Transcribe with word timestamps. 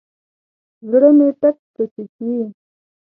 زړه 0.89 1.09
مې 1.17 1.27
ټک 1.39 1.57
پسې 1.73 2.03
چوي. 2.13 2.41